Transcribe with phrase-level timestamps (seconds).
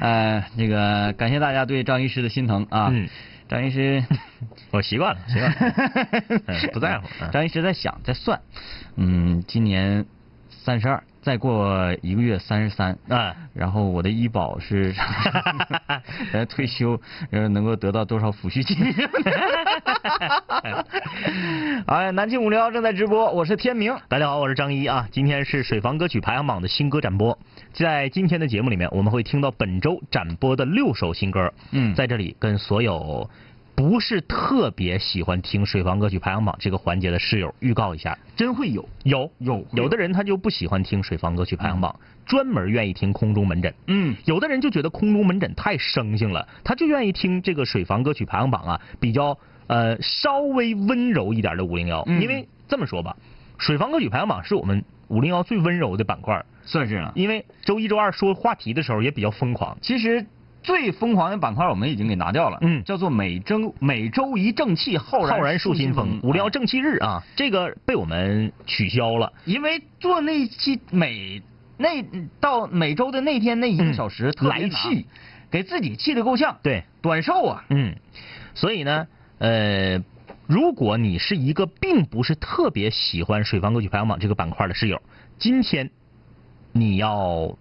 [0.00, 2.88] 呃， 那个感谢大家对张医师的心疼啊。
[2.92, 3.08] 嗯
[3.48, 4.04] 张医师，
[4.72, 7.06] 我习惯了，习惯了， 嗯不在乎。
[7.22, 8.38] 嗯张医师在想，在算，
[8.96, 10.04] 嗯，今年
[10.50, 14.94] 三十二，再过一个月三十三，啊，然后我的医保是，
[16.32, 16.98] 呃，退休
[17.30, 18.78] 呃能够得到多少抚恤金？
[21.84, 23.94] 哎，南京五零幺正在直播，我是天明。
[24.08, 25.06] 大家好，我是张一啊。
[25.12, 27.38] 今天是水房歌曲排行榜的新歌展播，
[27.74, 31.52] 在今天的节目里面，我们会听到本周展播的六首新歌。
[31.72, 33.28] 嗯在这里跟所有
[33.78, 41.94] 不是特别喜欢听水房歌曲排行榜这个环节的室友预告一下，真会有，有有有的人他就不喜欢听水房歌曲排行榜，
[42.26, 43.72] 专门愿意听空中门诊。
[43.86, 52.02] 嗯有的人就觉得空中门诊太生性了，他就愿意听这个水房歌曲排行榜啊，比较呃稍微温柔一点的五零幺。
[52.08, 53.16] 嗯因为这么说吧，
[53.58, 57.12] 水房歌曲排行榜是我们五零幺最温柔的板块儿，算是啊。
[57.14, 59.78] 因为周一周二说话题的时候也比较疯狂。
[59.80, 60.26] 其实
[60.68, 66.66] 最疯狂的板块我们已经给拿掉了，嗯叫做每周每周一正气，浩然浩然树新风，五零幺正。
[66.68, 69.32] 气日啊，这个被我们取消了。
[69.46, 71.40] 因为做那期每
[71.78, 72.04] 那
[72.40, 75.06] 到每周的那天那一个小时、嗯特别来气，
[75.50, 77.64] 给自己气得够呛，对，短寿啊。
[77.70, 77.94] 嗯，
[78.54, 79.06] 所以呢，
[79.38, 80.04] 呃，
[80.46, 85.00] 如果你是一个并不是特别喜欢水房歌曲排行榜这个板块的室友，
[85.38, 85.88] 今天
[86.72, 87.56] 你要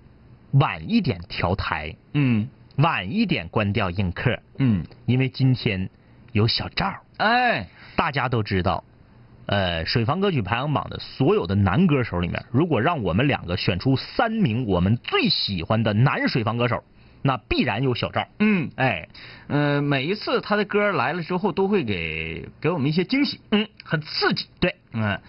[0.52, 5.90] 晚一点调台，嗯晚一点关掉映客，嗯，因为今天
[6.32, 6.86] 有小赵。
[6.86, 7.02] 儿。
[7.18, 8.84] 哎，大家都知道，
[9.48, 16.84] 呃，水房歌曲排行榜的所有的男歌手里面，如果让我们两个选出三名我们最喜欢的男水房歌手，
[17.24, 18.28] 那必然有小赵。
[18.38, 18.70] 嗯。
[18.76, 19.10] 哎，
[19.48, 24.46] 呃，每一次他的歌来了之后，都会给给我们一些惊喜，嗯，很刺激。
[24.60, 25.20] 对，嗯，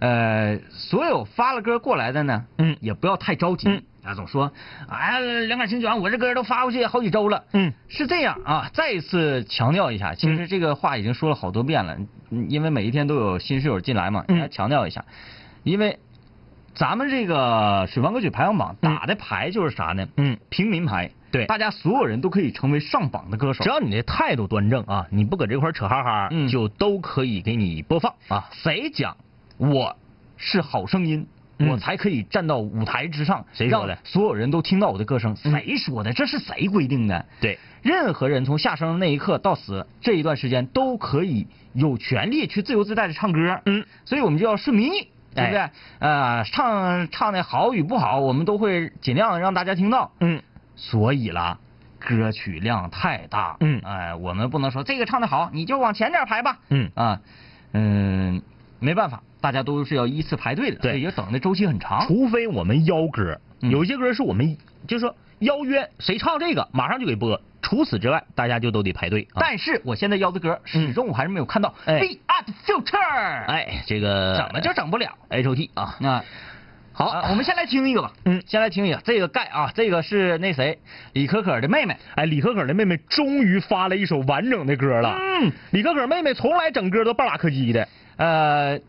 [0.00, 2.76] 呃，所有发了歌过来的呢，嗯。
[2.80, 3.68] 也不要太着急。
[3.68, 4.50] 嗯啊，总说，
[4.88, 7.44] 哎呀，两杆清泉，我这歌都发过去好几周了。
[7.52, 11.98] 嗯是这样啊，再一次强调一下，其实这个话已经说了好多遍了，
[12.30, 15.04] 嗯因为每一天都有新室友进来嘛，嗯来强调一下，
[15.62, 15.98] 因为
[16.74, 20.08] 咱们这个水房歌曲排行榜嗯打的牌就是啥呢？
[20.16, 23.68] 嗯，平民牌，对大家所有人都可以成为上榜的歌手只。
[23.68, 28.48] 要你的态度端正啊，你不搁这块扯哈哈，嗯就都可以给你播放啊。
[28.52, 29.18] 谁讲
[29.58, 29.96] 我
[30.38, 31.26] 是好声音？
[31.58, 35.36] 嗯我才可以站到舞台之上，谁说的让所有人都听到我的歌声。
[35.44, 36.12] 嗯谁说的？
[36.12, 37.26] 这是谁规定的？
[37.40, 43.60] 对，任何人从下生的那一刻到死这一段时间，都可以有权利去自由自在的唱歌。
[43.66, 45.58] 嗯，所以我们就要顺民意，对不对？
[45.58, 50.12] 哎呃，唱唱的好与不好，我们都会尽量让大家听到。
[50.20, 50.42] 嗯
[50.76, 51.58] 所以啦，
[51.98, 53.56] 歌曲量太大。
[53.58, 56.58] 嗯哎、我们不能说这个唱的好，你就往前点排吧。
[56.68, 57.20] 嗯啊，
[57.72, 58.42] 嗯，
[58.80, 62.06] 没办法，大家都是要依次排队的，对所以要等的周期很长。
[62.06, 64.56] 除非我们邀歌，嗯有些歌是我们
[64.86, 67.40] 就是说邀约谁唱这个，马上就给播。
[67.60, 69.40] 除此之外，大家就都得排队啊。
[69.40, 71.74] 但是我现在邀的歌，始终我还是没有看到。
[71.84, 75.96] 哎 We are the future，，哎，这个怎么就整不了？H O T 啊？
[76.00, 76.24] 啊，
[76.98, 78.12] 好、啊我们先来听一个吧。
[78.24, 80.80] 嗯先来听一个，这个盖啊，这个是那谁，
[81.12, 81.96] 李可可的妹妹。
[82.16, 85.16] 哎，李可可的妹妹终于发了一首完整的歌了。
[85.16, 87.86] 嗯，李可可妹妹从来整歌都半拉柯基的。
[88.16, 88.80] 呃，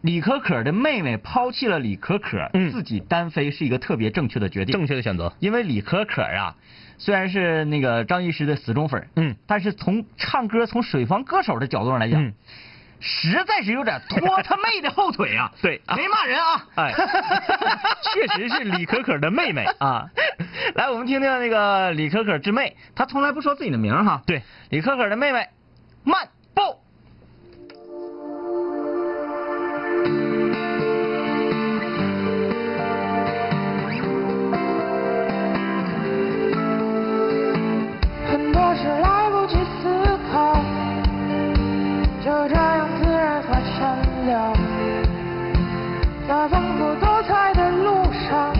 [0.00, 4.72] 李可可的妹妹抛弃了李可可，嗯自己单飞是一个特别正确的决定。
[4.72, 5.30] 正确的选择。
[5.38, 6.56] 因为李可可啊，
[6.96, 12.32] 虽然是那个张医师的死忠粉，嗯但是从唱歌从水房歌手的角度上来讲，嗯
[13.00, 15.50] 实在是有点拖他妹的后腿啊！
[15.62, 16.66] 对啊没骂人啊！
[16.76, 16.92] 哎
[18.12, 20.06] 确实是李可可的妹妹啊，
[20.74, 24.22] 来，我们听听那个李可可之妹，她从来不说自己的名哈。
[24.26, 25.48] 对，李可可的妹妹，
[26.04, 26.62] 慢步。
[38.30, 40.54] 很多事来不及思考，
[42.22, 42.77] 就这样
[46.28, 48.52] 在丰富多彩的路上，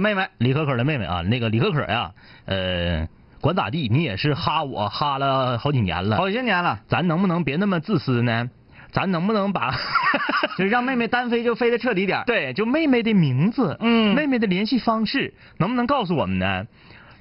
[0.00, 2.12] 妹妹，李可可的妹妹啊，那个李可可呀，
[2.46, 3.08] 呃，
[3.40, 8.50] 管咋地，你也是哈我哈了好几年了，好些年了，咱能不能别那么自私呢？
[8.92, 9.72] 咱能不能把
[10.56, 12.24] 就是让妹妹单飞就飞得彻底点儿。
[12.28, 16.66] 对，就妹妹的名字，嗯妹妹的联系方式，能不能告诉我们呢？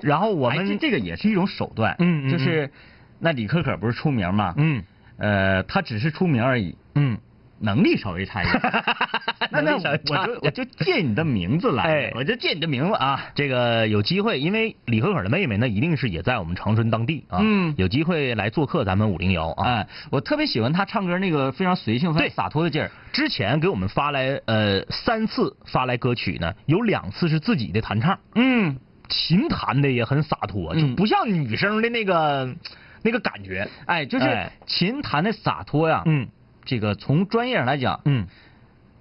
[0.02, 2.72] 然后我哎这们这个也是一种手段，嗯嗯就是
[3.20, 4.54] 那李可可不是出名嘛？
[4.58, 4.84] 嗯
[5.18, 7.18] 呃，她只是出名而已，嗯，
[7.64, 8.62] 能力稍微差一点。
[9.50, 13.20] 那那能力稍微我就我就借你的名字来，哎我就借你的名字啊。
[13.34, 19.66] 这个有机会，因为李可可的妹妹那一定是也在我们长春当地啊，嗯有机会来做客咱们五零幺啊。
[19.66, 22.92] 哎，我特别喜欢她唱歌那个非常随性、非对常洒脱的劲儿。
[23.12, 28.78] 之前给我们发来呃三次发来歌曲呢，有两次是自己的弹唱，嗯，
[29.08, 32.56] 琴弹的也很洒脱，就嗯不像女生的那个
[33.04, 33.68] 那个感觉。
[33.86, 36.04] 哎，就是哎琴弹的洒脱呀。
[36.06, 36.28] 嗯
[36.66, 38.28] 这个从专业上来讲，嗯，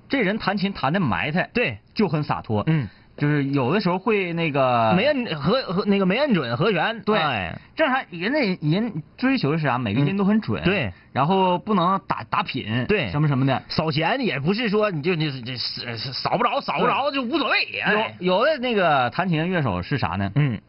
[0.08, 2.62] 这人弹琴弹的埋汰，对，就很洒脱。
[2.66, 7.18] 嗯，就是有的时候会那个没摁和和那个没摁准和弦，对。
[7.18, 7.58] 哎。
[7.74, 9.78] 正常人家人追求的是啥？
[9.78, 10.64] 每个音都很准，嗯。
[10.64, 13.10] 对，然后不能打打品，对。
[13.10, 13.62] 什么什么的。
[13.68, 17.80] 扫弦也不是说你就你这这扫不着扫不着就无所谓。
[17.80, 18.14] 哎。
[18.18, 20.30] 有有的那个弹琴乐手是啥呢？
[20.34, 20.60] 嗯。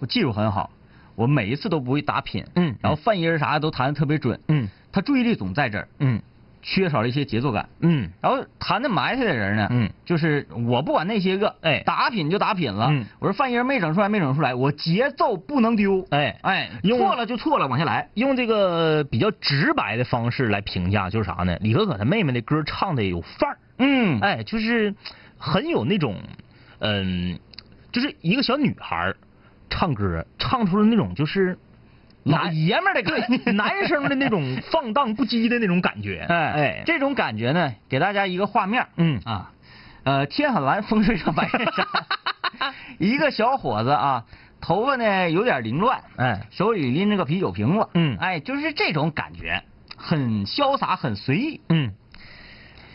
[0.00, 0.70] 我技术很好，
[1.14, 2.74] 我每一次都不会打品，嗯。
[2.80, 4.68] 然后泛音啥的都弹的特别准，嗯。
[4.90, 6.20] 他注意力总在这儿，嗯
[6.62, 7.68] 缺少了一些节奏感。
[7.80, 8.10] 嗯。
[8.20, 11.82] 然后弹的埋汰的人呢，嗯，就是我不管那些个，哎。
[11.84, 13.04] 打品就打品了，嗯。
[13.18, 16.38] 我说范爷没整出来没整出来，我节奏不能丢，哎。
[16.42, 18.08] 哎，用错了就错了，往下来。
[18.14, 21.56] 用这个比较直白的方式来评价，就是啥呢？
[21.60, 24.94] 李可可她妹妹的歌唱的有范儿，嗯，哎，就是
[25.38, 26.16] 很有那种，
[26.80, 27.38] 嗯，
[27.92, 29.16] 就是一个小女孩儿
[29.70, 31.58] 唱歌唱出了那种就是
[32.28, 39.50] 老男爷们儿的感觉对男生的那种放荡不羁的那种感觉，哎哎，这种感觉呢，给大家一个画面，嗯啊，
[40.04, 44.24] 呃，天很蓝，风吹上白衬衫， 一个小伙子啊，
[44.60, 49.62] 头发呢有点凌乱，哎，手里拎着个啤酒瓶子，嗯哎，就是这种感觉，
[49.96, 51.92] 很潇洒，很随意，嗯，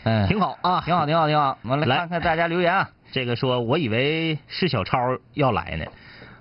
[0.04, 1.58] 嗯挺好啊，挺好，挺好，挺好。
[1.62, 2.90] 我们来来看看大家留言啊。
[3.12, 4.98] 这个说，我以为是小超
[5.34, 5.84] 要来呢，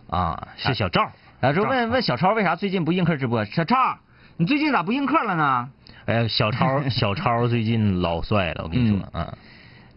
[0.10, 1.04] 啊，是小赵。
[1.04, 1.12] 啊，
[1.52, 3.44] 说赵问问小超为啥最近不映客直播？
[3.46, 3.98] 小超，
[4.38, 5.70] 你最近咋不映客了呢？
[6.06, 9.34] 哎，小超， 小超最近老帅了，我跟你说，啊，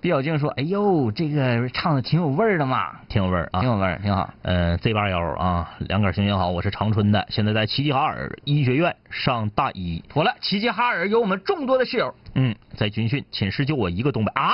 [0.00, 4.32] 毕小静说：“哎呦，这个唱的挺有味儿的嘛，挺有味儿啊，挺有味儿，挺好。
[4.42, 10.02] 呃，Z 八幺啊，两杆行行好，我是长春的，现在在齐齐哈尔医学院上大一。
[10.08, 12.14] 妥了，齐齐哈尔有我们众多的室友。
[12.34, 14.52] 嗯，在军训，寝室就我一个东北啊。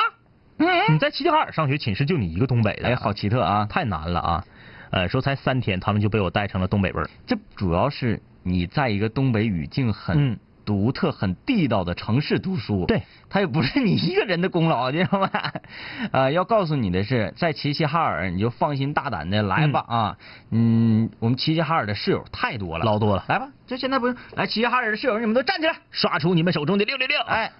[0.59, 3.67] 嗯，你在齐齐哈尔上学，寝室就你一个东北的，哎，好奇特啊！
[3.69, 4.45] 太难了啊。
[4.93, 7.09] 呃，说才三天，他们就被我带成了东北味儿。
[7.27, 15.29] 这主要是你在一个东北语境很嗯独特、很地道的城市读书，对，它也不是你一个人的功劳，你知道吗？
[16.13, 20.17] 呃，要告诉你的是，在齐齐哈尔，你就放心大胆的来吧啊！
[20.51, 25.75] 嗯，我们齐齐哈尔的室友太多了，老多了来吧，这现在不是来齐齐哈尔的室友，你们都站起来！
[25.91, 27.21] 刷出你们手中的六六六！
[27.23, 27.51] 哎，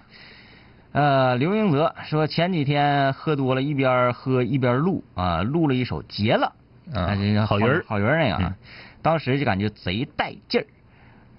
[0.93, 6.62] 呃，刘英泽说前几天喝多了，一边喝一边录啊，录了一首《结了》，嗯
[6.93, 8.55] 啊，这个好鱼儿好鱼儿那个啊嗯，
[9.01, 10.65] 当时就感觉贼带劲儿，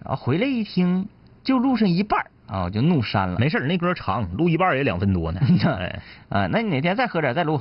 [0.05, 1.09] 然后回来一听，
[1.43, 3.39] 就录上一半儿啊，我就怒删了。
[3.39, 5.41] 没事儿，那歌长，录一半也两分多呢。
[5.67, 7.61] 哎，啊，那你哪天再喝点儿再录。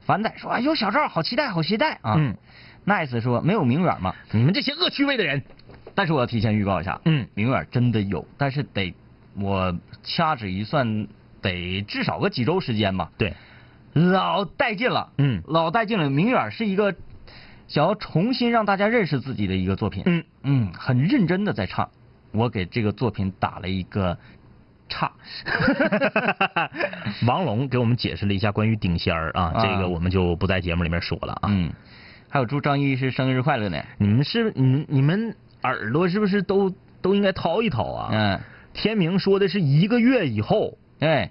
[0.00, 2.34] 凡仔说：“哎呦，小赵，好期待，好期待啊！”嗯
[2.86, 4.14] ，Nice 说：“没有明远吗？
[4.30, 5.42] 你们这些恶趣味的人，
[5.94, 8.94] 但是我要提前预告一下，嗯明远真的有，但是得
[9.34, 11.06] 我掐指一算，
[11.42, 13.10] 得至少个几周时间吧。
[13.18, 13.34] 对，
[14.10, 16.08] 老带劲了，嗯老带劲了。
[16.08, 16.94] 明远是一个
[17.66, 21.88] 想要重新让大家认识自己的一个作品，嗯嗯，很认真的在唱。
[22.30, 24.16] 我给这个作品打了一个
[24.88, 25.10] 差。
[27.26, 31.48] 王龙给我们解释了一下关于顶仙儿啊，啊这个我们就不在节目里面说了啊。
[31.48, 31.72] 嗯，
[32.28, 33.82] 还有祝张医师生日快乐呢。
[33.98, 38.08] 你们是你们你们耳朵是不是都都应该掏一掏啊？
[38.12, 38.40] 嗯，
[38.74, 41.30] 天明说的是一个月以后，对，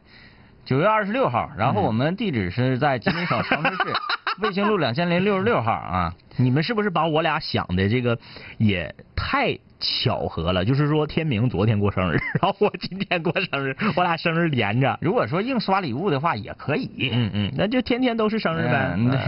[0.67, 3.79] 九月二十六号，然后嗯我们地址是在吉林省长春市
[4.43, 6.13] 卫星路两千零六十六号啊。
[6.35, 8.19] 你们是不是把我俩想的这个
[8.57, 10.65] 也太巧合了？
[10.65, 14.97] 就是说天明昨天过生日，然后我今天过生日， 我俩生日连着。
[15.01, 17.09] 如果说硬刷礼物的话也可以。
[17.11, 18.93] 嗯嗯，那就天天都是生日呗。
[18.95, 19.19] 嗯对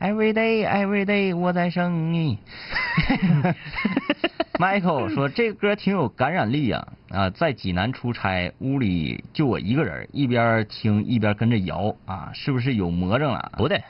[0.00, 2.38] ，Every day, every day，我在生你。
[4.58, 13.52] Michael 说这个歌挺有感染力呀、啊，在济南出差，屋里就我一个人，一边听一边跟着摇啊，是不是有魔怔了？
[13.56, 13.80] 不对，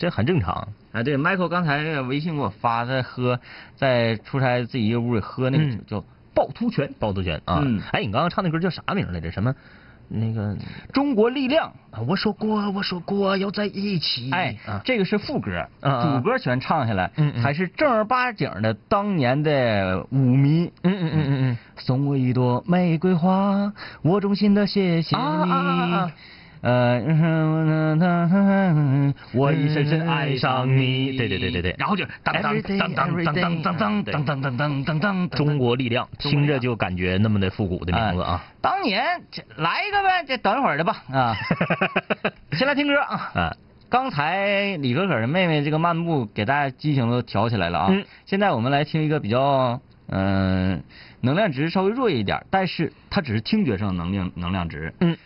[0.00, 0.66] 这很正常。
[0.92, 3.38] 啊，对，Michael 刚才这个微信给我发，在喝，
[3.76, 6.04] 在出差自己一个屋里喝那个酒、嗯叫
[6.42, 6.92] 趵突泉。
[6.98, 9.30] 趵突泉啊，嗯哎，你刚刚唱那歌叫啥名来着？
[9.30, 9.54] 什么？
[10.08, 10.56] 那个
[10.92, 11.72] 中国力量。
[11.90, 14.30] 啊，我说过，我说过要在一起。
[14.32, 20.72] 哎，啊，这个是副歌，啊啊主歌全唱下来，嗯嗯还是正儿八经的当年的舞迷。
[20.82, 25.22] 嗯嗯嗯嗯嗯送我一朵玫瑰花，我衷心的谢谢你。
[25.22, 26.12] 啊啊啊啊
[26.62, 27.00] 呃，
[29.32, 31.16] 我已深深爱上你。
[31.16, 38.44] 对对对对对，然后就当当当当当当当当当当当当当，中国力量，听着就感觉那么的复古的名字啊。
[38.60, 41.34] 当年这来一个呗，这等一会儿的吧啊。
[42.52, 43.30] 先来听歌啊。
[43.34, 43.56] 啊，
[43.88, 47.92] 刚才李可可的妹妹这个漫步给大家激情都挑起来了啊。
[48.26, 49.80] 现在我们来听一个比较
[50.12, 50.82] 嗯、
[51.20, 54.92] 能量值稍微弱一点，但是它只是听觉上能量能量值。
[54.98, 55.16] 嗯，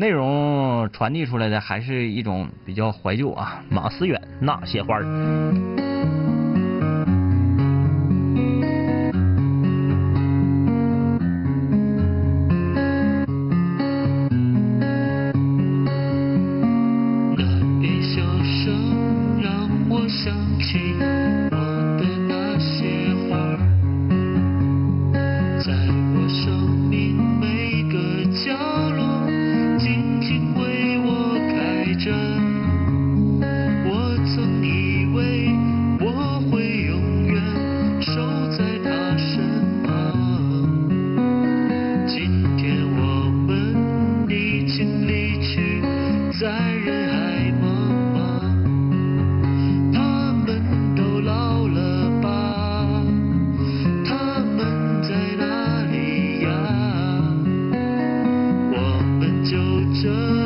[0.00, 3.62] 内容传递出来的还是一种比较怀旧啊。
[3.68, 5.99] 马思远那些花儿。
[60.02, 60.39] return.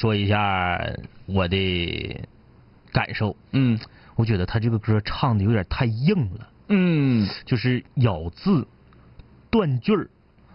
[0.00, 0.80] 说一下
[1.26, 2.26] 我的
[2.90, 3.36] 感受。
[3.52, 3.78] 嗯。
[4.16, 7.28] 我觉得他这个歌唱的有点太硬了，嗯。
[7.44, 8.66] 就是咬字、
[9.50, 10.08] 断句儿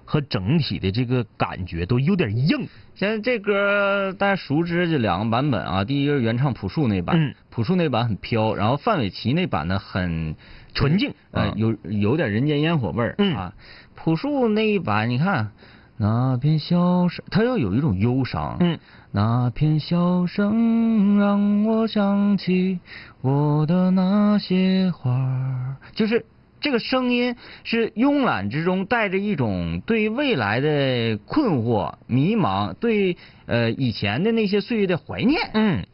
[0.03, 2.67] 和整体的这个感觉都有点硬。
[2.95, 7.35] 现在这歌大家熟知这两个版本啊，第一个是原唱朴树那版，嗯。
[7.51, 10.35] 朴树那版很飘，然后范玮琪那版呢很
[10.73, 11.13] 纯净。
[11.29, 13.35] 呃，嗯有有点人间烟火味儿、嗯。
[13.35, 13.53] 啊。
[13.95, 15.51] 朴树那一版，你看
[15.97, 18.77] 那片笑声，他要有一种忧伤，嗯，
[19.11, 22.79] 那片笑声让我想起
[23.21, 26.25] 我的那些花儿，就是
[26.59, 35.51] 这个声音是慵懒之中带着一种对未来的困惑、迷茫，对呃以前的那些岁月的怀念。
[35.53, 35.85] 嗯，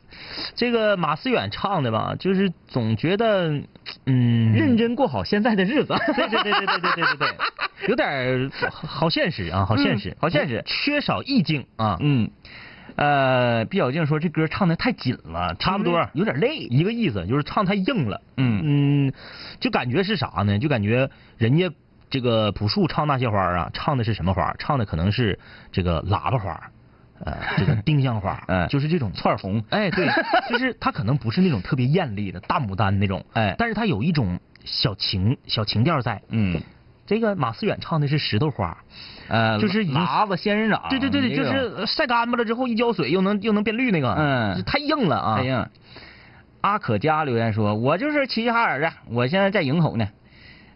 [0.56, 3.62] 这个马思远唱的吧，就是总觉得，
[4.06, 5.96] 嗯，认真过好现在的日子。
[6.16, 11.98] 对对对对对对对对对，有点好好现实啊，好现实，嗯好现实缺少意境啊。
[12.00, 12.30] 嗯，
[12.96, 16.58] 呃，毕小静说这歌唱的太紧了，差不多有点累。
[16.58, 19.14] 一个意思就是唱太硬了，嗯嗯，
[19.60, 20.60] 就感觉是啥呢？
[20.60, 21.72] 就感觉人家
[22.10, 24.56] 这个朴树唱那些花儿啊，唱的是什么花儿？
[24.60, 25.40] 唱的可能是
[25.72, 26.72] 这个喇叭花儿，
[27.26, 30.08] 呃，这个丁香花，嗯就是这种串红哎，对，
[30.50, 36.22] 就是它可能不是那种特别艳丽的大牡丹那种，哎但是它有一种小情小情调在。
[36.30, 36.62] 嗯，
[37.06, 38.78] 这个马思远唱的是石头花，
[39.28, 40.84] 呃，就是已经喇叭仙人掌。
[40.90, 45.66] 对对对对，就是晒干巴了之后一浇水又能又能变绿那个，嗯这太硬了啊，太硬。
[46.62, 50.08] 阿可家留言说：“我就是齐齐哈尔的，我现在在营口呢。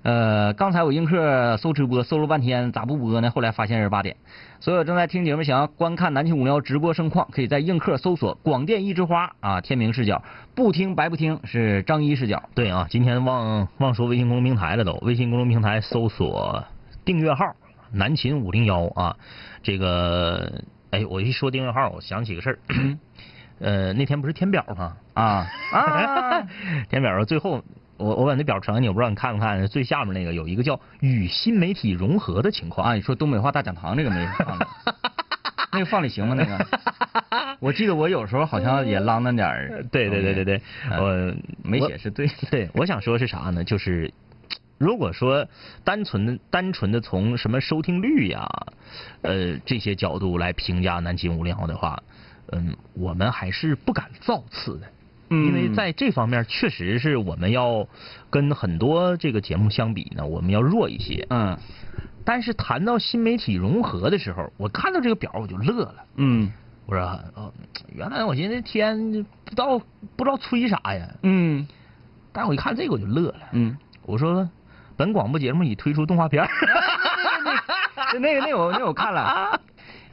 [0.05, 3.31] 呃，刚才我映客搜直播，搜了半天咋不播呢？
[3.31, 4.17] 后来发现是八点。
[4.59, 10.21] 所有正在听节目想要观看南青五幺直播盛况，可以在映客搜索“广电一枝花”啊，天明视角，
[10.53, 12.49] 不听白不听是张一视角。
[12.53, 16.63] 对啊，今天忘忘说微信公众平台了都，微信公众平台搜索
[17.03, 17.55] 订阅号
[17.91, 19.17] 南秦五零幺啊，
[19.63, 22.59] 这个哎，我一说订阅号，我想起个事儿，
[23.57, 24.97] 呃，那天不是填表吗？
[25.15, 26.47] 啊 啊，
[26.91, 27.63] 填表最后
[27.97, 34.67] 我我把那表传给你，我不知道你看没看，最下面那个有一个叫与新媒体融合的情况啊，你说东北话大讲堂这个没放的，
[35.71, 36.35] 那个放里行吗？
[36.37, 36.67] 那个，
[37.59, 39.83] 我记得我有时候好像也浪荡点儿。
[39.91, 42.27] 对对对对对，嗯我没我写是对。
[42.51, 43.63] 对，我想说是啥呢？
[43.63, 44.13] 就是
[44.77, 45.47] 如果说
[45.85, 48.45] 单纯的单纯的从什么收听率呀，
[49.21, 52.03] 呃这些角度来评价南京无聊的话，
[52.51, 54.87] 嗯，我们还是不敢造次的。
[55.29, 57.87] 因为嗯在这方面确实是我们要
[58.29, 61.25] 跟很多这个节目相比呢，我们要弱一些。
[61.29, 61.57] 嗯
[62.23, 66.03] 但是谈到新媒体融合的时候，我看到这个表我就乐了。
[66.15, 66.51] 嗯
[66.87, 67.03] 我说，
[67.35, 67.53] 哦，
[67.93, 69.79] 原来我寻思天不知道
[70.15, 71.67] 不知道吹啥呀，嗯
[72.31, 73.41] 但是我一看这个我就乐了。
[73.53, 74.49] 嗯，我说，
[74.97, 76.49] 本广播节目已推出动画片儿。
[78.11, 79.59] 就那个那个我那个我看了，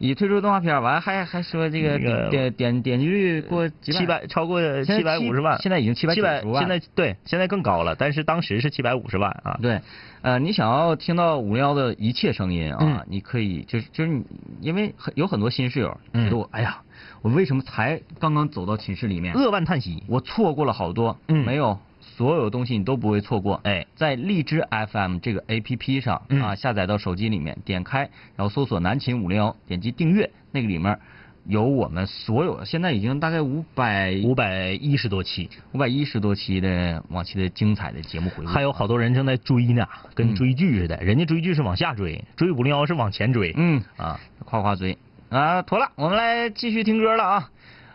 [0.03, 9.57] 已推出动画片，完还还说这个那个点点点击率过几七百超过七百五十万，现在已经790七百万现在对现在更高了，但是当时是七百五十万啊。
[9.63, 9.81] 对，
[10.23, 14.25] 呃，你想要听到五零幺的一切声音啊，嗯你可以就是就是你，
[14.61, 16.83] 因为很有很多新室友嗯觉得我，哎呀，
[17.23, 20.03] 我为什么才刚刚走到寝室里面，扼腕叹息。
[20.09, 21.79] 我错过了好多，嗯没有，
[22.17, 23.61] 所有东西你都不会错过。
[23.65, 28.01] 哎，在荔枝 FM 这个 APP 上嗯啊，下载到手机里面，点开，
[28.37, 30.99] 然后搜索南秦五零幺，点击订阅，那个里面
[31.45, 40.97] 有我们所有现在已经大概五百五百一十多期，五百一十多期的往期的精彩的节目回顾，还有好多人正在追呢，跟嗯追剧似的。
[40.99, 43.53] 人家追剧是往下追，追五零幺是往前追。
[43.57, 44.97] 嗯啊，夸夸追
[45.31, 47.51] 啊，妥了，我们来继续听歌了啊。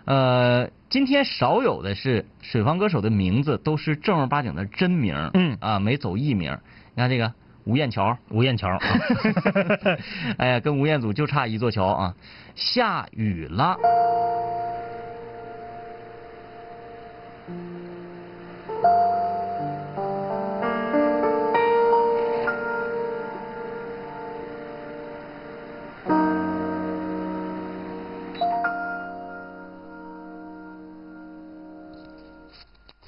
[0.06, 6.58] 呃，今天少有的是水房歌手的名字都是正儿八经的真名，嗯啊，没走艺名。
[6.95, 7.34] 你看这个
[7.65, 8.80] 吴彦桥，吴彦桥啊，
[10.39, 12.15] 哎呀，跟吴彦祖就差一座桥啊。
[12.56, 13.78] 下雨了，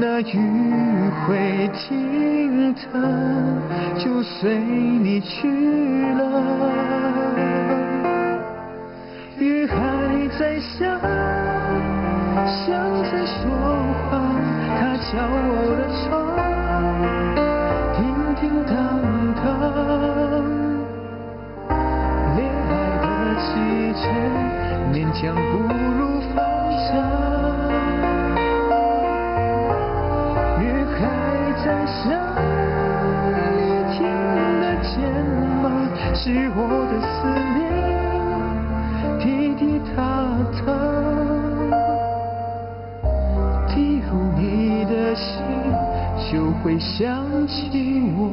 [0.00, 2.78] 那雨会停的，
[3.98, 5.48] 就随你去
[6.12, 6.22] 了。
[9.40, 9.74] 雨还
[10.38, 10.86] 在下，
[12.46, 13.50] 像在说
[14.08, 14.22] 话，
[14.78, 16.06] 它敲我的窗，
[17.96, 17.98] 叮
[18.36, 18.76] 叮当
[19.34, 19.42] 当。
[22.36, 22.38] 恋
[22.70, 22.70] 爱
[23.02, 23.04] 的
[23.42, 23.50] 季
[23.94, 24.02] 节，
[24.92, 25.58] 勉强不
[25.98, 25.98] 如
[26.36, 26.38] 放
[26.86, 27.27] 下。
[31.68, 32.16] 在下，
[33.52, 33.60] 你
[33.92, 34.00] 听
[34.58, 34.88] 得见
[35.60, 35.68] 吗？
[36.14, 37.28] 是我的思
[37.58, 37.60] 念，
[39.20, 39.60] 滴滴
[39.94, 40.00] 答
[40.64, 40.72] 答，
[43.68, 44.40] 滴入你
[44.86, 45.44] 的心，
[46.32, 48.32] 就会想起我。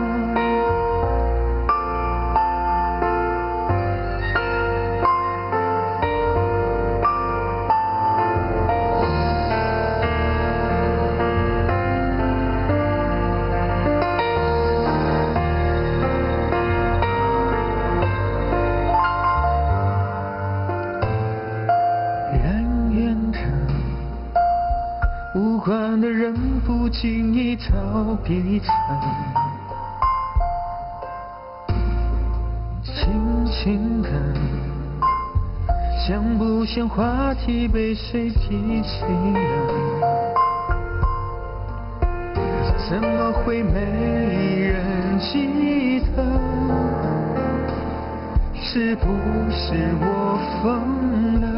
[37.91, 39.37] 被谁提起了？
[42.89, 43.81] 怎么会没
[44.61, 46.23] 人记得？
[48.55, 49.07] 是不
[49.51, 51.50] 是我疯了？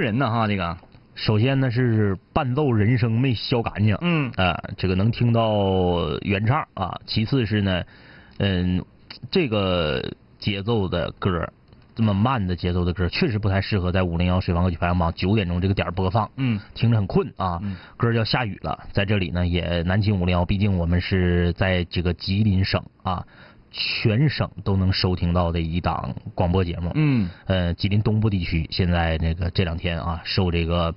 [0.00, 0.76] 人呢哈，这个。
[1.16, 6.98] 首先呢是伴奏人声没消干净，嗯啊、这个能听到原唱啊。
[7.04, 7.84] 其次是呢，
[8.38, 8.82] 嗯，
[9.30, 10.02] 这个
[10.38, 11.52] 节奏的歌，
[11.94, 17.58] 这么慢的节奏的歌，确实不太适合在五零幺水房歌曲排行榜九点钟这个点儿播放，嗯听着很困啊。
[17.62, 23.26] 嗯歌叫下雨了，在这里呢也南京五零幺，毕竟我们是在这个吉林省啊，
[23.70, 30.94] 全省都能收听到的一档广播节目，嗯呃，吉林东部地区现在那个这两天啊，受这个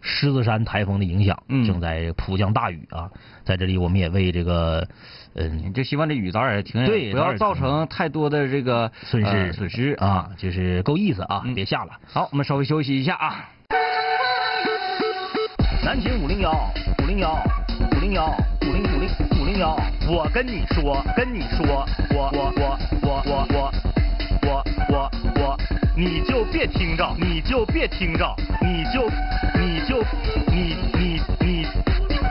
[0.00, 3.10] 狮子山台风的影响，嗯正在普降大雨啊。
[3.44, 4.86] 在这里，我们也为这个
[5.34, 10.30] 嗯就希望这雨早点停，对不要造成太多的这个损失、呃损失啊，。
[10.36, 11.92] 就是够意思啊，嗯别下了。
[12.06, 13.48] 好，我们稍微休息一下啊。
[15.84, 16.52] 南秦五零幺
[17.02, 17.32] 五零幺
[17.96, 18.26] 五零幺
[18.62, 19.08] 五零五零
[19.60, 23.72] 我跟你说，跟你说，我我我我我我
[24.46, 25.58] 我我我，
[25.96, 29.10] 你就别听着，你就别听着，你就
[29.58, 30.04] 你就
[30.46, 31.66] 你你你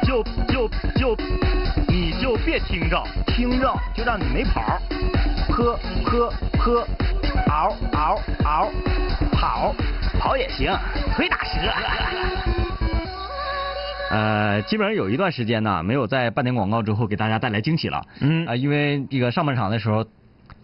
[0.06, 1.18] 就就就
[1.90, 4.82] 你就别听着，听着就让你没跑儿，
[5.52, 6.88] 喝喝喝，
[7.48, 8.72] 嗷嗷嗷，
[9.34, 9.76] 跑
[10.18, 10.74] 跑也行，
[11.14, 12.57] 腿打折。
[14.10, 18.02] 呃，基本上有一段时间呢，没有在半点广告之后给大家带来惊喜了。
[18.22, 20.06] 嗯啊、因为这个上半场的时候，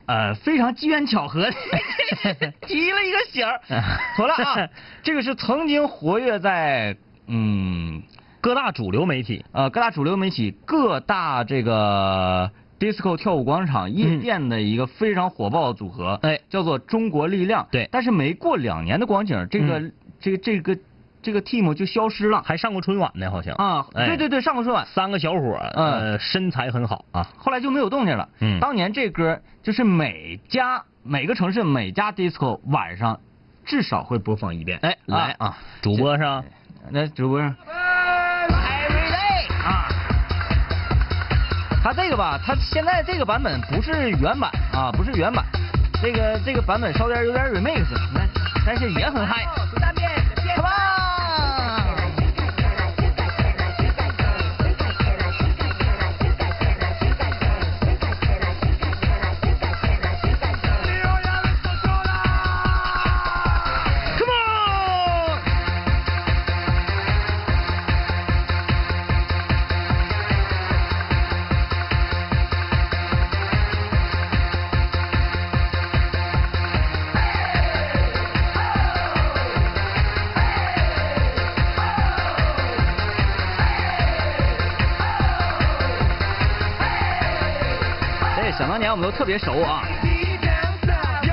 [0.05, 1.49] 呃，非常机缘巧合
[2.67, 3.59] 提了一个醒儿，
[4.15, 4.69] 妥了啊。
[5.01, 6.95] 这个是曾经活跃在
[7.27, 8.01] 嗯
[8.41, 17.67] 各大主流媒体，呃各大主流媒体、各大这个 disco 跳舞广场、夜店的一个非常火爆的组合，哎叫做中国力量。
[17.71, 19.81] 对但是没过两年的光景，这个、
[20.19, 20.77] 这个这个
[21.23, 22.43] 这个 team 就消失了。
[22.43, 24.85] 还上过春晚呢，好像啊，哎对对对，上过春晚。
[24.85, 27.25] 三个小伙儿，呃，身材很好啊。
[27.37, 28.29] 后来就没有动静了。
[28.41, 33.19] 嗯当年这歌就是每家每个城市每家 disco 晚上
[33.65, 34.77] 至少会播放一遍。
[34.83, 36.43] 哎，来啊，主播上，
[36.91, 37.55] 那主播上。
[37.55, 39.87] Every day 啊，
[41.81, 45.45] 他这个吧，他现在这个版本不是原版啊，不是原版，
[46.01, 48.21] 这个这个版本稍微有点 remix，那
[48.65, 49.47] 但是也很嗨。
[50.55, 51.02] Come on！
[88.73, 89.83] 我们都特别熟啊。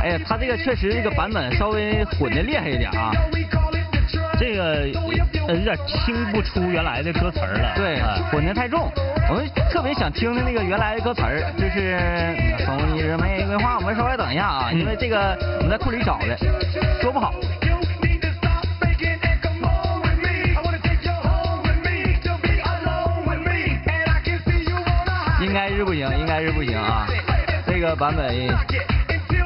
[0.03, 3.11] 哎呀，他这个确实这个版本稍微混的厉害一点啊。
[4.39, 4.89] 这个
[5.47, 7.73] 呃有点听不出原来的歌词了。
[7.77, 8.91] 对啊，混的太重。
[9.29, 11.99] 我们特别想听的那个原来的歌词儿，就是
[12.65, 13.77] 送你一支玫瑰花。
[13.77, 16.37] 我们稍微等一下啊，因为这个我们在库里找的，
[17.03, 17.35] 说不好。
[25.43, 27.07] 应该是不行，应该是不行啊。
[27.81, 28.37] 这个版本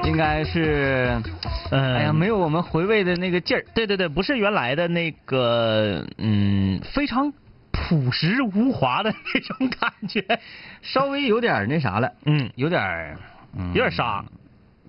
[0.03, 1.23] 应该是，
[1.71, 3.65] 呃哎呀，没有我们回味的那个劲儿。
[3.73, 7.33] 对对对，不是原来的那个嗯非常
[7.71, 10.21] 朴实无华的那种感觉，
[10.83, 13.17] 稍微有点那啥了，嗯，有点，
[13.57, 13.69] 嗯。
[13.69, 14.25] 有点沙，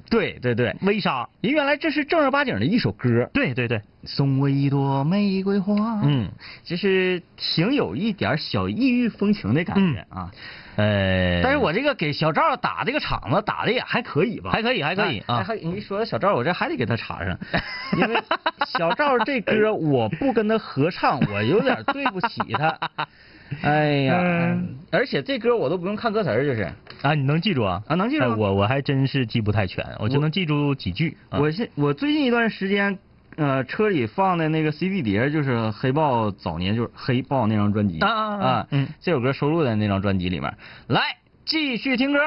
[0.09, 1.29] 对对对，微沙。
[1.41, 6.31] 因为原来这是正儿八经的一首歌，对对对，送我一朵玫瑰花，嗯，
[6.63, 10.31] 就是挺有一点小异域风情的感觉啊。
[10.77, 14.51] 呃，但是我这个给小赵打这个场子打的也还可以吧？
[14.51, 17.37] 还可以还可以啊你一说小赵，我这还得给他插上，
[17.97, 18.21] 因为
[18.67, 22.77] 小赵这歌我不跟他合唱，我有点对不起他。
[23.61, 26.63] 哎呀，嗯而且这歌我都不用看歌词儿，就是
[27.03, 27.81] 啊，你能记住啊？
[27.87, 31.15] 啊能记住啊哎我我还真是记不太全，我就能记住几句。
[31.29, 32.97] 啊我现我最近一段时间，
[33.37, 38.87] 呃，车里放的那个 CD 碟就是黑豹早年就是黑豹那张专辑啊啊啊嗯。
[39.01, 40.53] 这首歌收录在那张专辑里面。
[40.87, 42.19] 来，继续听歌，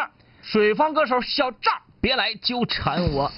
[0.43, 3.33] 水方歌手小赵，别来纠缠我。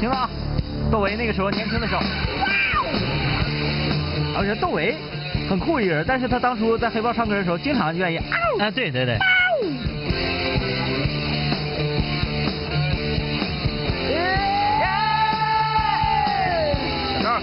[0.00, 0.30] 听了啊，
[0.90, 2.00] 窦唯那个时候年轻的时候，
[4.36, 4.94] 而且窦唯
[5.48, 8.24] 很酷一个人，但是他当初在黑豹唱歌的时候，经常愿意啊
[8.60, 9.16] 啊，对对对，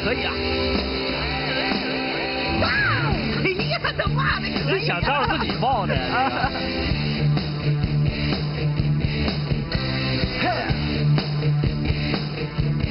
[0.03, 0.33] 可以啊。
[4.67, 5.95] 这小赵自己抱的。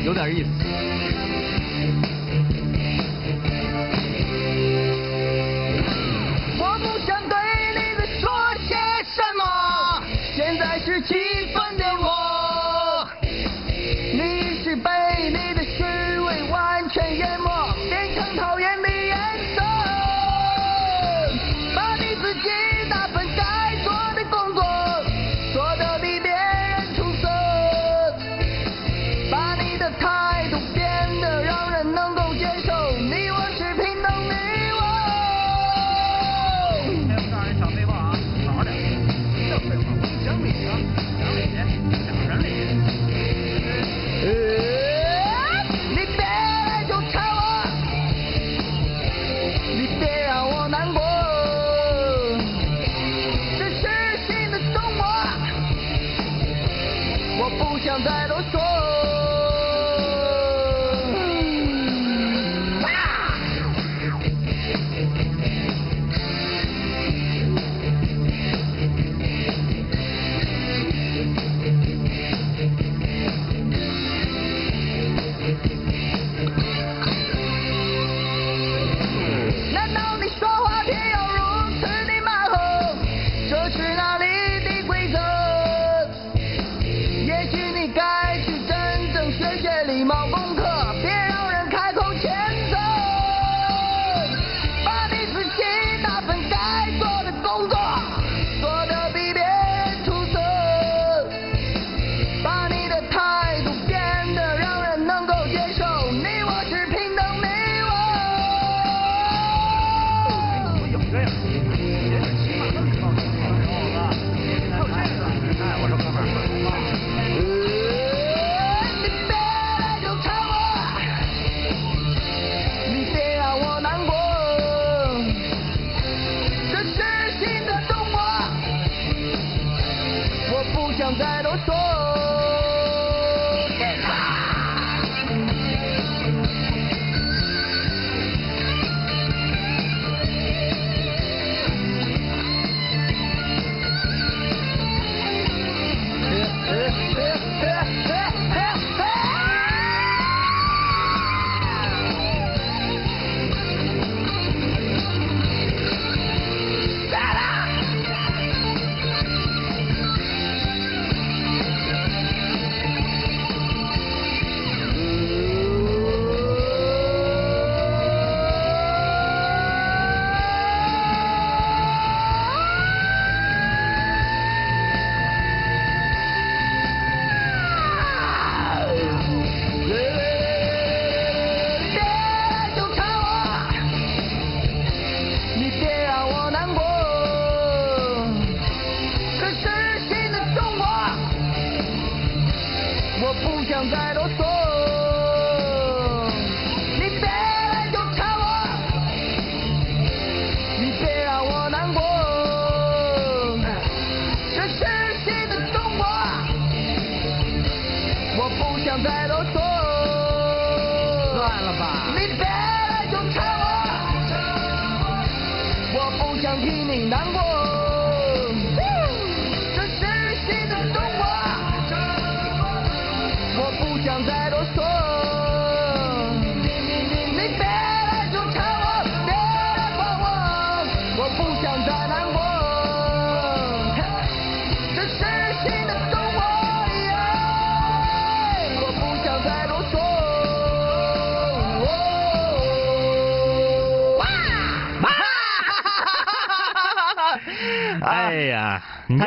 [0.05, 0.52] 有点意思。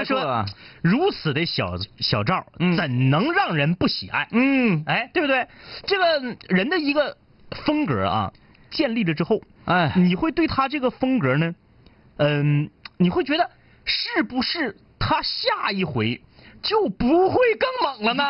[0.05, 0.45] 说
[0.81, 4.27] 如此的小小赵，嗯怎能让人不喜爱？
[4.31, 5.47] 嗯，哎，对不对？
[5.85, 7.17] 这个人的一个
[7.65, 8.31] 风格啊，
[8.71, 11.53] 建立了之后，哎，你会对他这个风格呢，
[12.17, 13.49] 嗯，你会觉得
[13.85, 16.21] 是不是他下一回
[16.61, 18.23] 就不会更猛了呢？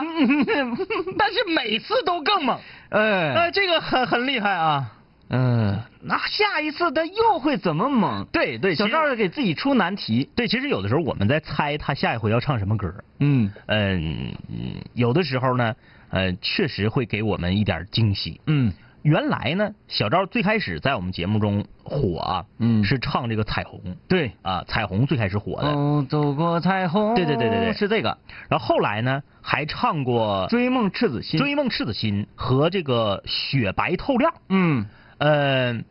[1.17, 2.59] 但是每次都更猛，
[2.89, 4.91] 哎，呃，这个很很厉害啊。
[5.35, 8.25] 嗯，那下一次他又会怎么猛？
[8.31, 10.29] 对对，小赵给自己出难题。
[10.35, 12.93] 对，其实有的时候我们在猜他下一回要唱什么歌。
[13.19, 15.75] 嗯嗯，嗯有的时候呢，
[16.09, 18.39] 呃，确实会给我们一点惊喜。
[18.47, 18.71] 嗯
[19.03, 24.31] 原来呢，小赵最开始在我们节目中火啊，嗯是唱这个彩虹对。
[24.41, 25.67] 啊，彩虹最开始火的。
[25.67, 27.13] 哦，走过彩虹。
[27.13, 28.17] 对对对对对是这个
[28.49, 31.39] 然后后来呢，还唱过《追梦赤子心》。
[31.43, 34.33] 追梦赤子心》和这个雪白透亮。
[34.49, 35.85] 嗯，嗯、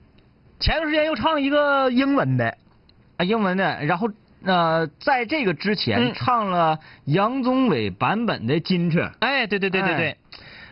[0.61, 2.57] 前段时间又唱一个英文的，
[3.17, 4.09] 啊，英文的，然后
[4.45, 10.17] 呃，在这个之前、嗯唱了杨宗纬版本的《金曲》，哎，对对对对对哎，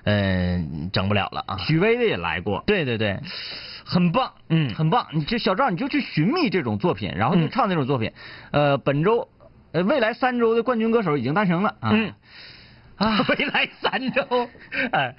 [0.05, 1.57] 嗯、整不了了啊。
[1.59, 3.19] 许巍的也来过，对对对，
[3.85, 5.07] 很棒，嗯很棒。
[5.13, 8.13] 你这小赵你就去寻觅这种作品，然后就嗯唱这种作品。
[8.51, 9.29] 呃，本周
[9.73, 11.91] 呃未来三周的冠军歌手已经诞生了啊。
[11.93, 12.13] 嗯。
[13.03, 14.23] 啊， 未来三周，
[14.93, 15.15] 哎，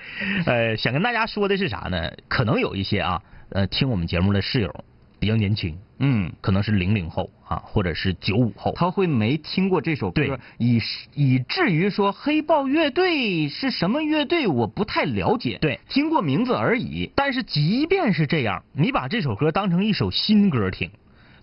[0.46, 2.10] 呃，想跟大家说的是啥呢？
[2.30, 4.86] 可能有一些啊，呃，听我们节目的室友
[5.20, 8.72] 比较年轻，嗯，可能是零零后啊，或者是九五后。
[8.78, 10.80] 他会没听过这首歌，以
[11.14, 15.58] 以至于说黑豹乐队是什么乐队，我不太了解。
[15.60, 17.12] 对听过名字而已。
[17.16, 20.90] 但是即便是这样，你把这首歌当成一首新歌听，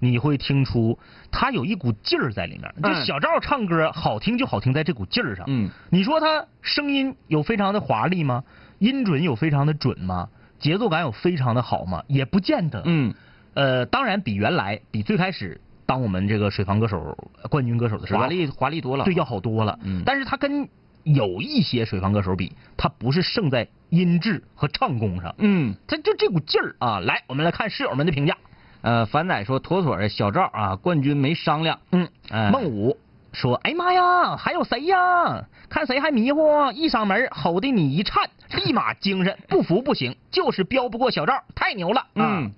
[0.00, 0.98] 你会听出
[1.30, 2.74] 他有一股劲儿在里面。
[2.82, 5.44] 就嗯小赵唱歌好听就好听在这股劲儿上。
[5.46, 8.42] 嗯，你说他声音有非常的华丽吗？
[8.78, 10.28] 音准有非常的准吗？
[10.58, 12.02] 节奏感有非常的好吗？
[12.08, 12.82] 也不见得。
[12.84, 13.14] 嗯，
[13.54, 19.04] 呃，当然比原来比最开始当我们这个水房歌手呃冠军歌手的时候华丽华丽多了。
[19.04, 19.78] 对要好多了。
[19.84, 20.68] 嗯但是他跟
[21.02, 27.00] 有一些水房歌手比，他不是胜在音质和唱功上，嗯，他就这股劲儿啊。
[27.00, 28.36] 来，我们来看室友们的评价。
[28.82, 31.78] 呃，凡仔说妥妥的小赵啊，冠军没商量。
[31.92, 32.98] 嗯，哎孟武
[33.32, 35.44] 说：“哎妈呀，还有谁呀？
[35.68, 42.52] 看谁还迷糊，一嗓门吼的你一颤，立马精神，不服不行，就是飙不过小赵，太牛了。”啊嗯，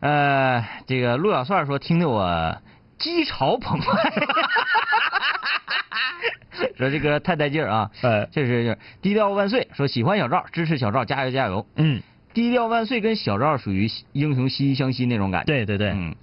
[0.00, 2.56] 呃，这个陆小帅说听得我
[2.98, 3.86] 鸡潮澎湃，
[6.76, 7.90] 说这个太带劲儿啊！
[8.02, 11.66] 呃这是低调万岁，说喜欢小赵，支持小赵，加油加油！
[11.76, 12.02] 嗯，
[12.34, 15.46] 低调万岁跟小赵属于英雄息息相惜那种感觉。
[15.46, 16.14] 对对对，嗯，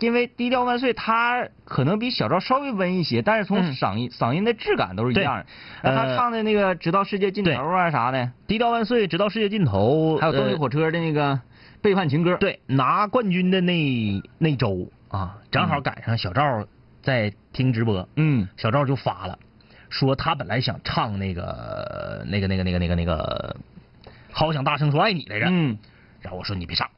[0.00, 3.74] 因为低调万岁他可能比小赵稍微温一些，但是从嗯。
[3.76, 5.46] 嗓音、嗓音的质感都是一样的。
[5.82, 11.40] 呃他唱的那个直到世界尽头啊啥的，低调万岁，直到世界尽头，还有动力呃火车的那个
[11.80, 12.36] 背叛情歌。
[12.38, 16.66] 对，拿冠军的那那周啊，正好赶上小赵
[17.02, 18.48] 在听直播，嗯。
[18.56, 19.38] 小赵就发了，
[19.90, 23.56] 说他本来想唱那个那个那个那个那个那个，
[24.32, 25.78] 好想大声说爱你来着，嗯。
[26.20, 26.90] 然后我说你别唱，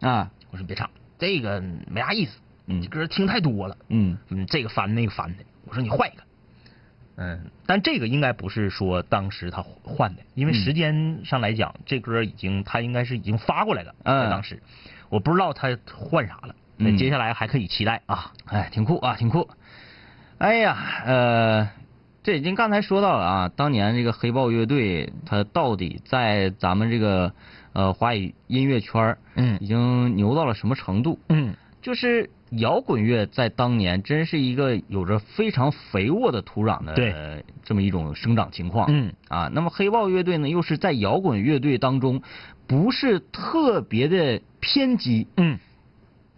[0.00, 0.30] 啊。
[0.50, 2.82] 我说你别唱，这个没啥意思，嗯。
[2.82, 4.18] 这歌听太多了，嗯。
[4.28, 6.22] 嗯，这个翻那个翻的，我说你换一个。
[7.18, 10.54] 嗯，但这个应该不是说当时他换的，因为嗯。
[10.54, 14.24] 时间上来讲，这歌已经他应该是已经发过来了，嗯。
[14.24, 14.62] 在当时，
[15.08, 18.02] 我不知道他换啥了，那嗯接下来还可以期待。
[18.06, 18.32] 啊。
[18.44, 19.48] 哎，挺酷啊，挺酷。
[20.38, 21.70] 哎呀，呃，
[22.26, 27.32] 这已经刚才说到了啊，当年这个黑豹乐队，它到底在咱们这个
[27.72, 29.56] 呃华语音乐圈儿嗯。
[29.60, 31.20] 已经牛到了什么程度？
[31.28, 31.54] 嗯。
[31.80, 37.44] 就是摇滚乐在当年真是一个有着非常肥沃的土壤的对。
[37.62, 38.88] 这么一种生长情况。
[38.90, 39.12] 嗯。
[39.28, 42.22] 啊，那么黑豹乐队呢，又是在摇滚乐队当中
[42.66, 45.60] 不是特别的偏激，嗯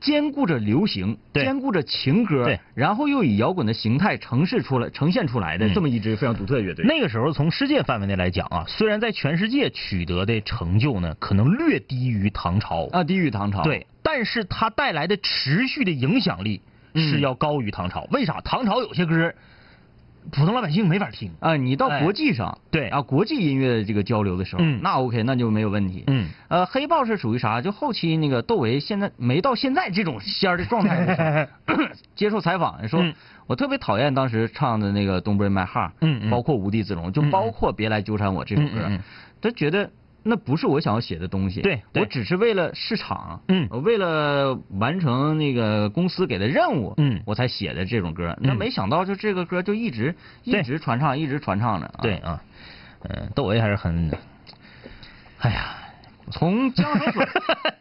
[0.00, 6.84] 兼顾着流行，兼顾着情歌，对然后又以摇滚的形态呈现出来、呈现出来的嗯这么一支非常独特的乐队。
[6.86, 13.62] 那个时候从世界范围内来讲啊，虽然在全世界取得的成就呢，可能略低于唐朝，啊，低于唐朝。
[13.62, 16.60] 对，但是它带来的持续的影响力
[16.94, 18.06] 是嗯要高于唐朝。
[18.12, 18.40] 为啥？
[18.42, 19.34] 唐朝有些歌，
[20.30, 21.32] 普通老百姓没法听。
[21.40, 22.02] 啊，你到哎。
[22.02, 22.88] 国际上，对。
[22.88, 24.80] 啊，国际音乐的这个交流的时候，嗯。
[24.82, 26.04] 那 OK，那就没有问题。
[26.06, 27.60] 嗯，呃，黑豹是属于啥？
[27.62, 31.48] 就后期那个窦唯现在没到现在这种仙儿的状态
[32.14, 33.14] 接受采访说，嗯。
[33.46, 36.30] 我特别讨厌当时唱的那个《Don't Break My Heart》，嗯嗯。
[36.30, 38.90] 包括《无地自容》，就包括《别来纠缠我》这首歌，
[39.40, 39.90] 他觉得
[40.28, 48.36] 那不是我想要写的东西，对对我只是为了市场，嗯我为了完成那个公司给的任务，嗯我才写的这种歌。
[48.40, 50.14] 那嗯没想到就这个歌就一直
[50.44, 51.86] 一直传唱，一直传唱着。
[51.86, 52.42] 啊对，啊，
[53.08, 54.10] 嗯，窦唯还是很，
[55.38, 55.76] 哎呀，
[56.30, 57.26] 从江河水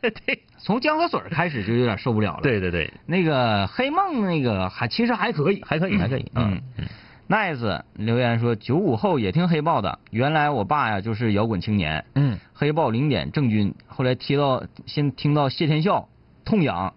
[0.25, 2.41] 对从江河水开始就有点受不了了。
[2.41, 6.85] 对对对，那个黑梦那个还其实还可以，还可以还可以，嗯嗯
[7.29, 16.07] nice 留言说九五后也听黑豹的，原来我爸呀就是摇滚青年，嗯，黑豹零点郑钧，后来听到先听到谢天笑
[16.45, 16.93] 痛痒，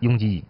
[0.00, 0.44] 拥挤。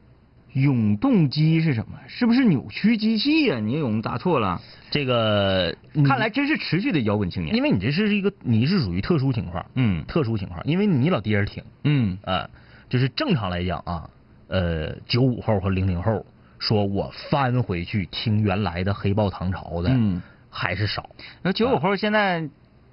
[0.52, 1.98] 永动机是什么？
[2.06, 5.74] 是不是扭曲机器呀、你永答错了，这个
[6.06, 7.56] 看来真是持续的摇滚青年。
[7.56, 10.04] 因为你这是一个你是属于特殊情况，嗯。
[10.06, 12.16] 特殊情况，因为你老爹儿听，嗯。
[12.22, 12.48] 啊，
[12.88, 14.08] 就是正常来讲啊，
[14.46, 16.24] 呃，九五后和零零后，
[16.66, 21.10] 说我翻回去听原来的黑豹唐朝的，嗯，还是少，
[21.42, 22.48] 那九五后现在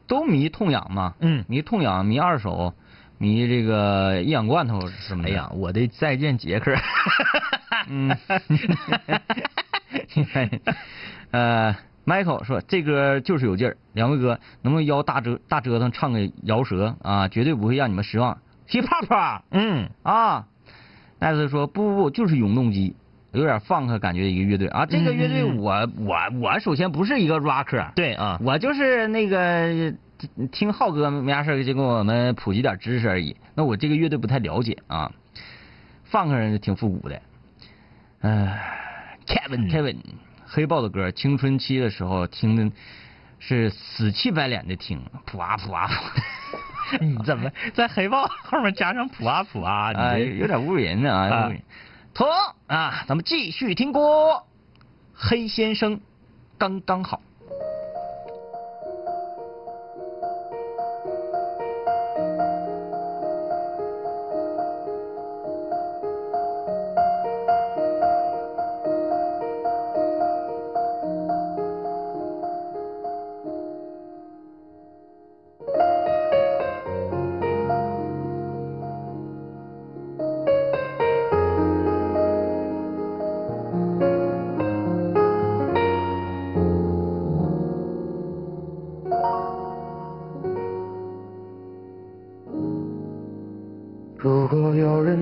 [0.08, 2.74] 都迷痛痒嘛，嗯迷痛痒，迷二手，
[3.18, 5.30] 迷这个一氧罐头什么的。
[5.30, 6.76] 哎呀，我的再见杰克，
[7.88, 8.12] 嗯，
[11.32, 17.30] 呃，Michael 说这歌就是有劲儿，两位哥能不能邀大折大折腾唱个饶舌啊？
[17.30, 18.40] 绝对不会让你们失望。
[18.68, 20.48] Hip Hop 嗯啊，
[21.20, 22.98] 奈斯说不不不，就是永动机，
[23.32, 24.86] 有点 funk 感觉的一个乐队啊。
[24.86, 29.94] 这个乐队嗯嗯嗯我我我首先不是一个 rocker，对啊，我就是那个
[30.52, 33.36] 听浩哥没啥事儿就给我们普及点知识而已。
[33.56, 35.12] 那我这个乐队不太了解啊
[36.12, 37.22] ，funk 人挺复古的。
[38.22, 39.98] 唉，Kevin Kevin，
[40.46, 42.72] 黑豹的歌，青春期的时候听的
[43.40, 49.92] 是死气白脸的听，普啊普啊普， 你怎么在黑豹后面加上普啊普啊？
[49.96, 51.36] 啊，你这有点侮辱人呢啊。
[51.36, 51.52] 啊
[52.14, 52.28] 妥
[52.68, 54.43] 啊，咱们继续听歌，
[55.14, 56.01] 黑先生
[56.57, 57.22] 刚刚好。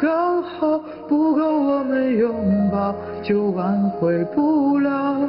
[0.00, 5.28] 刚好，不够我们拥抱就挽回不了。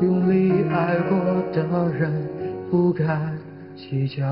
[0.00, 1.18] 用力爱过
[1.52, 2.12] 的人
[2.70, 3.04] 不该
[3.74, 4.24] 计较。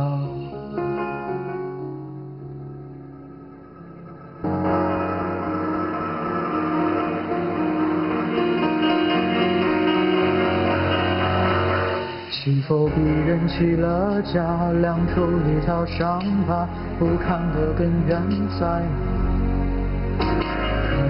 [12.31, 16.69] 是否逼人起了家，亮出一条伤疤，
[16.99, 18.23] 不堪的根源
[18.61, 19.24] 在哪？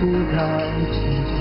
[0.00, 0.36] 不该
[0.92, 0.98] 计
[1.34, 1.40] 较。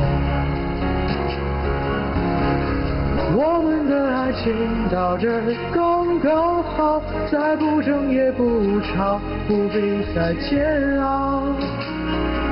[3.36, 4.46] 我们的爱情
[4.90, 5.30] 到这
[5.74, 7.02] 刚刚好，
[7.32, 11.44] 再不争也不吵，不必再煎熬。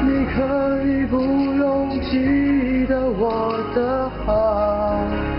[0.03, 5.34] 你可以不用记得我的好。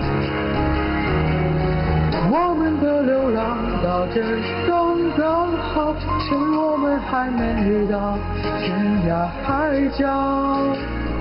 [2.28, 4.20] 我们的流浪到这
[4.66, 5.94] 刚刚好，
[6.28, 8.18] 趁我们还没到
[8.58, 8.68] 天
[9.08, 10.06] 涯海角。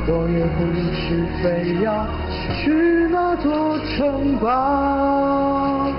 [0.08, 0.60] 我也不
[0.94, 2.06] 是非要
[2.54, 5.92] 去那座城堡。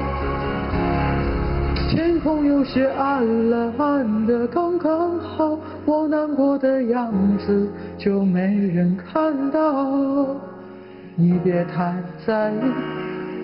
[1.89, 9.87] 天空有些暗了，暗的刚刚好，我难过的样子就没人看到。
[11.17, 11.95] 你别太
[12.27, 12.57] 在意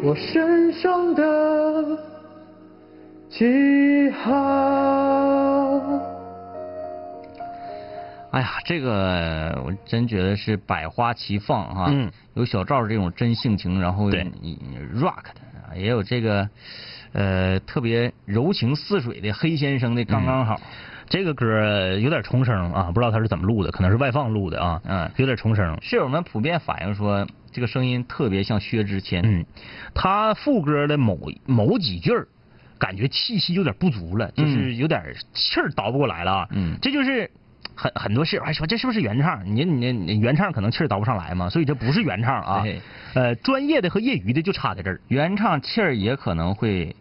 [0.04, 1.96] 我身上的
[3.30, 4.32] 记号。
[8.32, 12.10] 哎呀，这个我真觉得是百花齐放哈，嗯。
[12.34, 14.26] 有小赵这种真性情，然后对。
[14.40, 14.58] 你
[14.92, 15.40] rock 的，
[15.70, 16.48] 啊也有这个
[17.12, 20.60] 呃特别柔情似水的黑先生的刚刚好，
[21.08, 25.08] 这个歌有点重声啊，不知道他是怎么录的，可能是外放录的啊，嗯。
[25.18, 25.78] 有点重声。
[25.80, 29.44] 室友们普遍反映说这个声音特别像薛之谦，嗯，
[29.94, 32.26] 他副歌的某某几句儿，
[32.78, 36.48] 感觉气息有点不足了，就是有点气儿倒不过来了啊。
[36.50, 37.30] 嗯这就是
[37.74, 39.44] 很很多室友还说这是不是原唱？
[39.44, 42.80] 你你你原唱可能气儿倒不上来嘛，所以这不是原唱啊对。
[43.14, 45.00] 呃，专业的和业余的就差在这儿。
[45.08, 46.96] 原唱气儿也可能会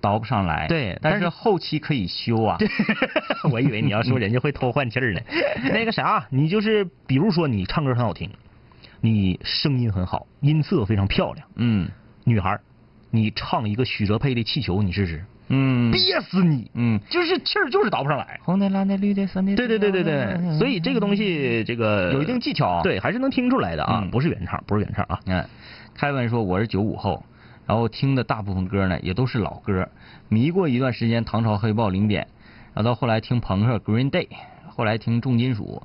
[0.00, 2.58] 倒不上来，对但是后期可以修啊，
[3.50, 5.20] 我以为你要说人家会偷换气儿呢。
[5.72, 8.30] 那个啥，你就是比如说你唱歌很好听，
[9.06, 11.88] 你声音很好，音色非常漂亮，嗯。
[12.24, 12.60] 女孩儿，
[13.12, 15.92] 你唱一个许哲佩的《气球》，你试试，嗯。
[15.92, 18.40] 憋死你，嗯，就是气儿就是倒不上来。
[18.42, 22.82] 红的蓝的绿的酸的，对对对对对，所以这个东西这个有一定技巧啊。
[22.82, 24.10] 对，还是能听出来的啊，嗯。
[24.10, 25.20] 不是原唱，不是原唱啊。
[25.26, 25.48] 嗯，
[25.94, 27.24] 凯文说我是九五后，
[27.64, 29.88] 然后听的大部分歌呢也都是老歌，
[30.28, 32.26] 迷过一段时间唐朝黑豹零点，
[32.74, 34.26] 然后到后来听朋克 Green Day，
[34.66, 35.80] 后来听重金属，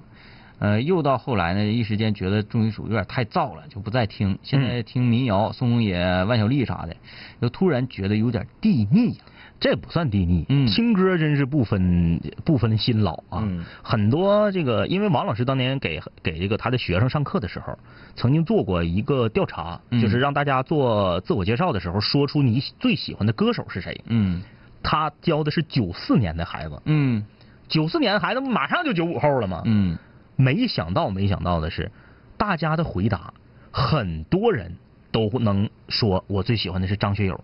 [0.62, 4.38] 呃，又到后来呢，一时间觉得重金属有点太燥了，就不再听。
[4.43, 6.95] 现在听民谣，宋冬野、万晓利啥的，
[7.39, 9.18] 又突然觉得有点地腻。
[9.59, 13.41] 这不算低腻，嗯听歌真是不分不分新老啊。
[13.43, 17.78] 嗯很多这个，因为王老师当年给给这个他的学生上课的时候，
[18.16, 24.01] 曾经做过一个调查，嗯就是让大家做自我介绍的时候，说出你最喜欢的歌手是谁。
[24.07, 24.41] 嗯
[24.82, 27.24] 他教的是九四年的孩子，嗯
[27.68, 29.62] 九四年的孩子马上就九五后了嘛。
[29.66, 29.95] 嗯
[30.41, 31.91] 没想到，没想到的是，
[32.37, 33.33] 大家的回答，
[33.71, 34.77] 很多人
[35.11, 37.43] 都能说我最喜欢的是张学友、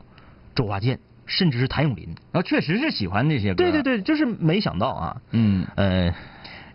[0.56, 2.08] 周华健，甚至是谭咏麟。
[2.32, 3.56] 然后确实是喜欢这些歌。
[3.56, 3.84] 对对。
[3.84, 5.22] 对，就是没想到啊。
[5.32, 6.06] 嗯，呃，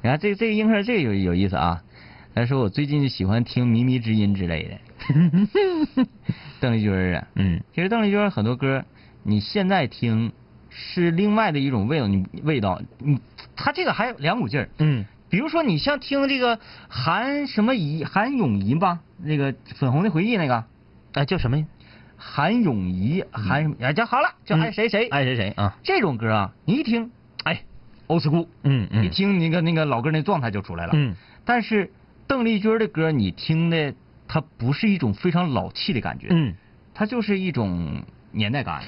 [0.02, 1.82] 你看这这个英科这个有有意思啊，
[2.34, 4.78] 他说我最近就喜欢听靡靡之音之类的。
[6.60, 8.84] 邓丽君儿啊，嗯其实邓丽君很多歌，
[9.24, 10.32] 你现在听
[10.70, 13.18] 是另外的一种味道，你味道，你
[13.56, 14.68] 他这个还有两股劲儿。
[14.78, 16.60] 嗯比如说你像听这个
[16.90, 20.62] 韩什么怡韩咏怡吧，那个粉红的回忆那个。
[21.14, 21.56] 哎，叫什么？
[21.56, 21.64] 呀？
[22.18, 25.74] 韩咏怡韩什么哎，叫好了，叫爱谁谁，爱谁谁啊？
[25.82, 27.10] 这种歌啊，你一听，
[27.44, 27.62] 哎
[28.08, 29.06] ，old school，嗯嗯。
[29.06, 30.92] 一听那个那个老歌那状态就出来了。
[30.94, 31.16] 嗯。
[31.46, 31.90] 但是
[32.26, 33.94] 邓丽君的歌，你听的
[34.28, 36.52] 它不是一种非常老气的感觉，嗯，
[36.92, 38.02] 它就是一种
[38.32, 38.82] 年代感。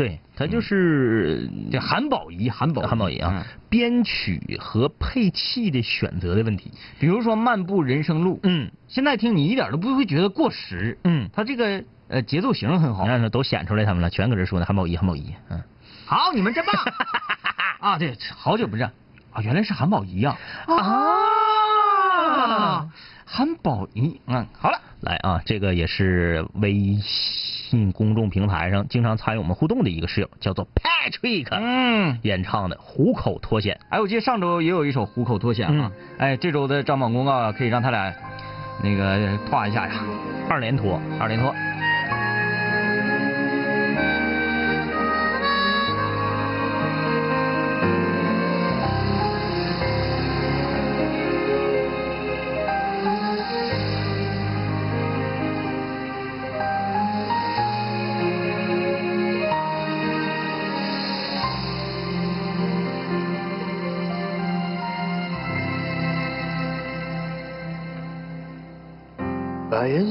[0.00, 6.72] 对，他就是这韩宝仪，韩宝韩宝仪啊，编曲和配器的选择的问题。
[6.98, 13.08] 比如说《漫步人生路》，嗯现在听你一点都不会觉得过时，嗯，它这个呃节奏型很好你。
[13.10, 15.62] 看都显出来他们了，全搁这说呢，韩宝仪，韩宝仪，嗯。
[16.06, 16.74] 好，你们真棒
[17.92, 17.98] 啊！
[17.98, 18.90] 对，好久不见
[19.34, 20.34] 啊，原来是韩宝仪呀
[20.66, 21.29] 啊！
[23.24, 32.18] 韩宝仪，嗯，好了，来啊，这个也是微信公众平台上经常参与我们互动的一个室友，叫做 Patrick，、嗯。
[32.22, 33.78] 演唱的《虎口脱险》。
[33.90, 38.12] 哎，我记得上周也有一首《虎口脱险》啊，哎，这周的张榜公告啊可以让他俩
[38.82, 39.92] 那个跨一下呀，
[40.48, 41.54] 二连脱，二连脱。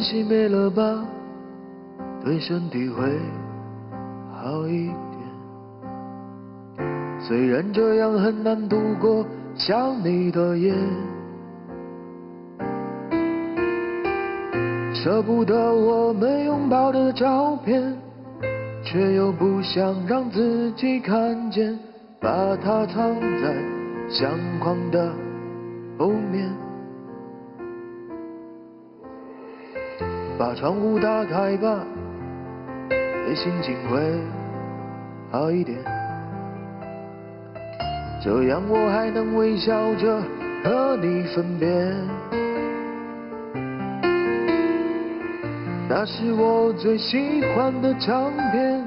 [0.09, 1.05] 把烟熄灭了吧，
[2.25, 3.03] 对身体会
[4.33, 4.97] 好一点。
[7.19, 9.23] 虽然这样很难度过
[9.55, 10.73] 想你的夜，
[14.95, 17.95] 舍不得我们拥抱的照片，
[18.83, 21.77] 却又不想让自己看见，
[22.19, 23.55] 把它藏在
[24.09, 25.13] 相框的
[25.99, 26.49] 后面。
[30.39, 31.85] 把窗户打开吧，
[32.87, 33.99] 对心情会
[35.29, 35.77] 好一点。
[38.23, 40.21] 这样我还能微笑着
[40.63, 41.67] 和你分别。
[45.89, 48.81] 那是我最喜欢的唱片，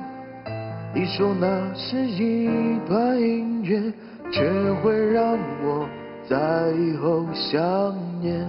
[0.94, 3.92] 你说那是一段音乐，
[4.32, 4.50] 却
[4.82, 5.86] 会让我
[6.26, 8.48] 在以后想念。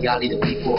[0.00, 0.78] 压力的逼迫。